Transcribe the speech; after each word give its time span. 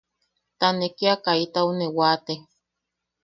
Ta 0.59 0.67
ne 0.77 0.87
kia 0.97 1.15
kaitau 1.25 1.69
ne 1.77 1.85
waate. 1.97 2.33